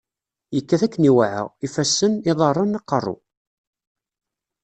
yekkat 0.55 0.81
akken 0.85 1.07
iweɛa, 1.09 1.43
ifassen, 1.65 2.13
iḍaren, 2.29 2.77
aqeṛṛu. 2.79 3.15